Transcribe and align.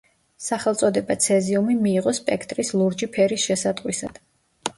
სახელწოდება 0.43 1.17
„ცეზიუმი“ 1.25 1.75
მიიღო 1.81 2.15
სპექტრის 2.21 2.73
ლურჯი 2.81 3.11
ფერის 3.19 3.45
შესატყვისად. 3.53 4.21